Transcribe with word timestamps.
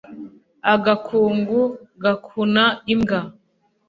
agakungu 0.73 1.59
gakuna 2.03 2.63
imbwa 2.93 3.19